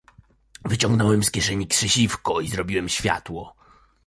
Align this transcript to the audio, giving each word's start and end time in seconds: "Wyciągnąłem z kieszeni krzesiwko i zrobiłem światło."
"Wyciągnąłem 0.65 1.23
z 1.23 1.31
kieszeni 1.31 1.67
krzesiwko 1.67 2.41
i 2.41 2.47
zrobiłem 2.47 2.89
światło." 2.89 3.55